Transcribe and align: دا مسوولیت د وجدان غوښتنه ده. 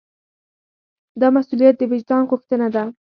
دا 1.19 1.27
مسوولیت 1.35 1.75
د 1.77 1.81
وجدان 1.91 2.23
غوښتنه 2.29 2.67
ده. 2.75 2.83